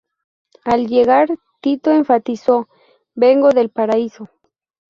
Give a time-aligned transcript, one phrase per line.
[0.65, 1.29] Al llegar
[1.61, 2.67] Tito enfatizó:
[3.13, 4.29] "Vengo del paraíso".